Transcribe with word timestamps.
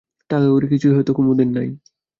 টাকাকড়ি 0.29 0.67
কিছুই 0.71 0.93
হয়তো 0.95 1.11
কুমুদের 1.17 1.49
নাই। 1.49 1.67